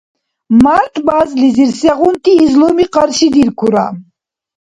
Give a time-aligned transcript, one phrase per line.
[0.63, 3.85] Март базлизир сегъунти излуми къаршидиркура?